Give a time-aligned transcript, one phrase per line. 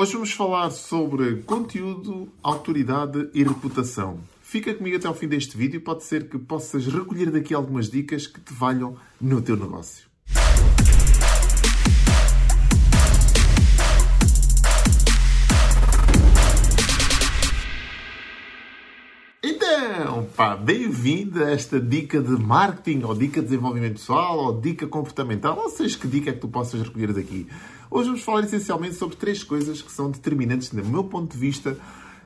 [0.00, 4.18] Hoje vamos falar sobre conteúdo, autoridade e reputação.
[4.40, 8.26] Fica comigo até ao fim deste vídeo, pode ser que possas recolher daqui algumas dicas
[8.26, 10.08] que te valham no teu negócio.
[19.44, 24.86] Então, pá, bem-vindo a esta dica de marketing, ou dica de desenvolvimento pessoal, ou dica
[24.86, 27.46] comportamental, ou seja, que dica é que tu possas recolher daqui.
[27.92, 31.76] Hoje vamos falar essencialmente sobre três coisas que são determinantes, do meu ponto de vista,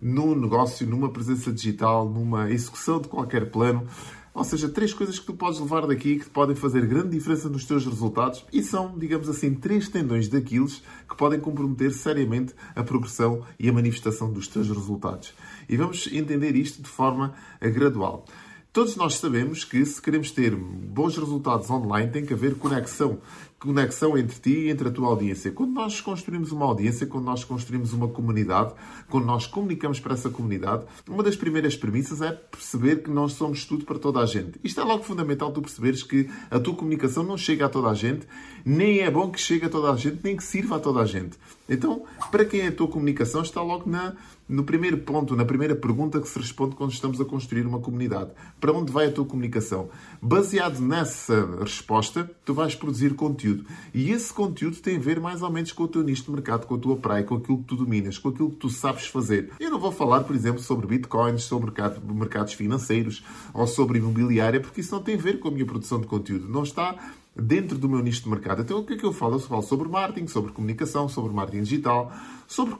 [0.00, 3.86] no negócio, numa presença digital, numa execução de qualquer plano.
[4.32, 7.50] Ou seja, três coisas que tu podes levar daqui que te podem fazer grande diferença
[7.50, 12.82] nos teus resultados e são, digamos assim, três tendões daqueles que podem comprometer seriamente a
[12.82, 15.34] progressão e a manifestação dos teus resultados.
[15.68, 18.24] E vamos entender isto de forma gradual.
[18.72, 23.18] Todos nós sabemos que se queremos ter bons resultados online tem que haver conexão
[23.60, 25.52] conexão entre ti e entre a tua audiência.
[25.52, 28.72] Quando nós construímos uma audiência, quando nós construímos uma comunidade,
[29.08, 33.66] quando nós comunicamos para essa comunidade, uma das primeiras premissas é perceber que nós somos
[33.66, 34.58] tudo para toda a gente.
[34.64, 37.94] Isto é logo fundamental tu perceberes que a tua comunicação não chega a toda a
[37.94, 38.26] gente,
[38.64, 41.06] nem é bom que chegue a toda a gente, nem que sirva a toda a
[41.06, 41.36] gente.
[41.68, 44.14] Então, para quem é a tua comunicação, está logo na,
[44.48, 48.30] no primeiro ponto, na primeira pergunta que se responde quando estamos a construir uma comunidade.
[48.58, 49.88] Para onde vai a tua comunicação?
[50.20, 53.64] Baseado nessa resposta, tu vais produzir conteúdo conteúdo.
[53.92, 56.66] E esse conteúdo tem a ver mais ou menos com o teu nicho de mercado,
[56.66, 59.50] com a tua praia, com aquilo que tu dominas, com aquilo que tu sabes fazer.
[59.58, 61.72] Eu não vou falar, por exemplo, sobre bitcoins, sobre
[62.12, 66.00] mercados financeiros ou sobre imobiliária, porque isso não tem a ver com a minha produção
[66.00, 66.48] de conteúdo.
[66.48, 66.96] Não está
[67.34, 68.62] dentro do meu nicho de mercado.
[68.62, 69.36] Então, o que é que eu falo?
[69.36, 72.12] Eu falo sobre marketing, sobre comunicação, sobre marketing digital,
[72.46, 72.74] sobre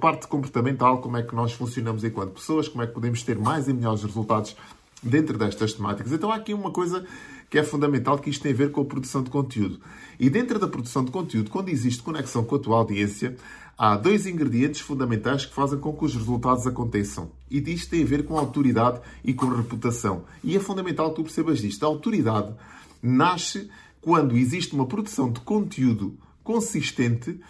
[0.00, 3.68] parte comportamental, como é que nós funcionamos enquanto pessoas, como é que podemos ter mais
[3.68, 4.56] e melhores resultados
[5.02, 6.12] dentro destas temáticas.
[6.12, 7.04] Então, há aqui uma coisa
[7.50, 9.80] que é fundamental, que isto tem a ver com a produção de conteúdo.
[10.20, 13.36] E dentro da produção de conteúdo, quando existe conexão com a tua audiência,
[13.76, 17.32] há dois ingredientes fundamentais que fazem com que os resultados aconteçam.
[17.50, 20.24] E isto tem a ver com a autoridade e com a reputação.
[20.44, 21.82] E é fundamental que tu percebas isto.
[21.84, 22.54] A autoridade
[23.02, 23.68] nasce
[24.00, 27.40] quando existe uma produção de conteúdo consistente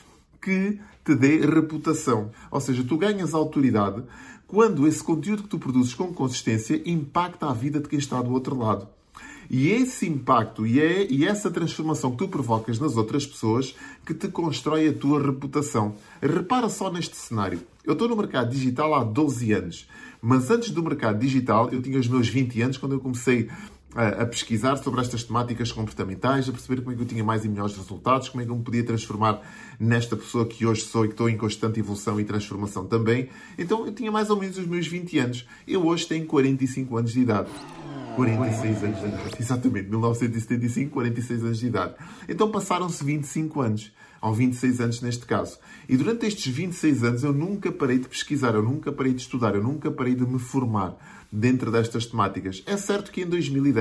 [0.41, 2.30] que te dê reputação.
[2.50, 4.03] Ou seja, tu ganhas autoridade
[4.47, 8.32] quando esse conteúdo que tu produzes com consistência impacta a vida de quem está do
[8.32, 8.88] outro lado.
[9.50, 13.74] E esse impacto e, é, e essa transformação que tu provocas nas outras pessoas
[14.06, 15.96] que te constrói a tua reputação.
[16.22, 17.60] Repara só neste cenário.
[17.84, 19.88] Eu estou no mercado digital há 12 anos,
[20.22, 23.50] mas antes do mercado digital, eu tinha os meus 20 anos quando eu comecei
[23.94, 27.48] a, pesquisar sobre estas temáticas comportamentais, a perceber como é que eu tinha mais e
[27.48, 29.40] melhores resultados, como é que eu me podia transformar
[29.78, 33.28] nesta pessoa que hoje sou e que estou em constante evolução e transformação também.
[33.58, 35.48] Então eu tinha mais ou menos os meus 20 anos.
[35.66, 37.48] Eu hoje tenho 45 anos de idade.
[38.16, 39.36] 46 anos de idade.
[39.40, 41.94] Exatamente, 1975, 46 anos de idade.
[42.28, 45.58] Então passaram-se 25 anos, ou 26 anos neste caso.
[45.88, 49.54] E durante estes 26 anos eu nunca parei de pesquisar, eu nunca parei de estudar,
[49.54, 50.96] eu nunca parei de me formar
[51.32, 52.62] dentro destas temáticas.
[52.66, 53.79] É certo que em 2010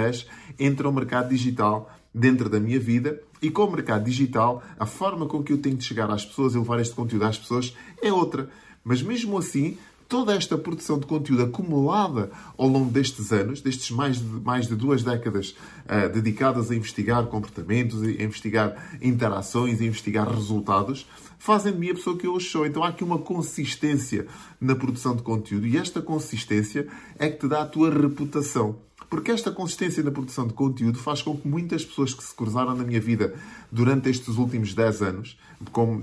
[0.58, 5.26] entra o mercado digital dentro da minha vida e com o mercado digital, a forma
[5.26, 8.12] com que eu tenho de chegar às pessoas e levar este conteúdo às pessoas é
[8.12, 8.50] outra.
[8.84, 9.78] Mas mesmo assim,
[10.10, 14.76] toda esta produção de conteúdo acumulada ao longo destes anos, destes mais de, mais de
[14.76, 15.56] duas décadas
[15.86, 21.94] uh, dedicadas a investigar comportamentos, a investigar interações, a investigar resultados, fazem de mim a
[21.94, 22.66] pessoa que eu hoje sou.
[22.66, 24.26] Então há aqui uma consistência
[24.60, 26.88] na produção de conteúdo e esta consistência
[27.18, 28.89] é que te dá a tua reputação.
[29.10, 32.76] Porque esta consistência na produção de conteúdo faz com que muitas pessoas que se cruzaram
[32.76, 33.34] na minha vida
[33.72, 35.38] durante estes últimos 10 anos,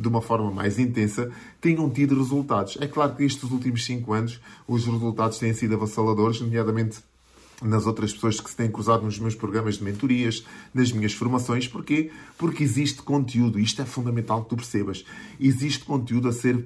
[0.00, 1.30] de uma forma mais intensa,
[1.60, 2.76] tenham tido resultados.
[2.80, 6.98] É claro que estes últimos 5 anos os resultados têm sido avassaladores, nomeadamente
[7.62, 10.44] nas outras pessoas que se têm cruzado nos meus programas de mentorias,
[10.74, 11.66] nas minhas formações.
[11.66, 12.10] Porquê?
[12.36, 13.58] Porque existe conteúdo.
[13.58, 15.04] Isto é fundamental que tu percebas.
[15.40, 16.58] Existe conteúdo a ser uh,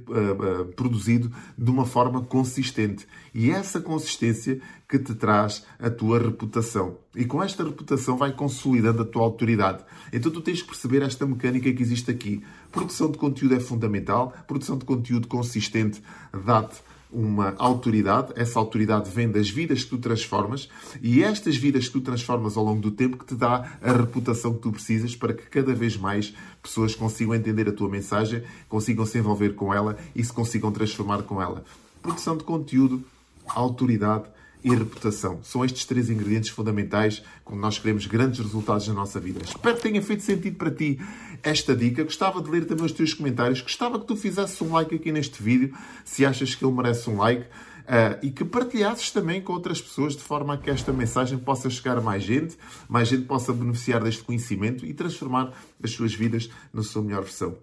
[0.63, 3.07] uh, produzido de uma forma consistente.
[3.35, 6.99] E essa consistência que te traz a tua reputação.
[7.15, 9.85] E com esta reputação vai consolidando a tua autoridade.
[10.13, 12.43] Então tu tens que perceber esta mecânica que existe aqui.
[12.73, 14.35] Produção de conteúdo é fundamental.
[14.49, 16.03] Produção de conteúdo consistente
[16.45, 16.83] dá-te
[17.13, 20.69] uma autoridade, essa autoridade vem das vidas que tu transformas
[21.03, 24.55] e estas vidas que tu transformas ao longo do tempo que te dá a reputação
[24.55, 29.05] que tu precisas para que cada vez mais pessoas consigam entender a tua mensagem, consigam
[29.05, 31.65] se envolver com ela e se consigam transformar com ela.
[32.03, 33.03] Produção de conteúdo,
[33.47, 34.25] autoridade
[34.63, 35.41] e reputação.
[35.43, 39.41] São estes três ingredientes fundamentais quando nós queremos grandes resultados na nossa vida.
[39.45, 40.99] Espero que tenha feito sentido para ti
[41.43, 42.05] esta dica.
[42.05, 43.61] Gostava de ler também os teus comentários.
[43.61, 45.75] Gostava que tu fizesses um like aqui neste vídeo,
[46.05, 47.47] se achas que ele merece um like.
[47.81, 51.69] Uh, e que partilhasses também com outras pessoas de forma a que esta mensagem possa
[51.69, 52.57] chegar a mais gente,
[52.89, 55.53] mais gente possa beneficiar deste conhecimento e transformar
[55.83, 57.57] as suas vidas na sua melhor versão.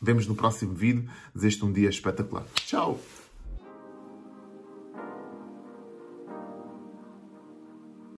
[0.00, 1.08] Vemos no próximo vídeo.
[1.34, 2.44] Desejo-te um dia espetacular.
[2.54, 3.00] Tchau!